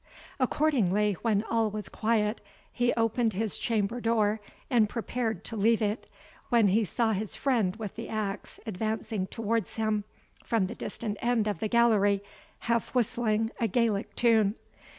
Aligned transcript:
Accordingly, 0.39 1.13
when 1.21 1.43
all 1.43 1.69
was 1.69 1.87
quiet, 1.87 2.41
he 2.73 2.91
opened 2.95 3.33
his 3.33 3.59
chamber 3.59 4.01
door, 4.01 4.41
and 4.67 4.89
prepared 4.89 5.43
to 5.43 5.55
leave 5.55 5.79
it, 5.79 6.09
when 6.49 6.69
he 6.69 6.83
saw 6.83 7.11
his 7.11 7.35
friend 7.35 7.75
with 7.75 7.95
the 7.97 8.09
axe 8.09 8.59
advancing 8.65 9.27
towards 9.27 9.75
him 9.75 10.03
from 10.43 10.65
the 10.65 10.73
distant 10.73 11.19
end 11.21 11.47
of 11.47 11.59
the 11.59 11.67
gallery, 11.67 12.23
half 12.61 12.95
whistling, 12.95 13.51
a 13.59 13.67
Gaelic 13.67 14.15
tune. 14.15 14.55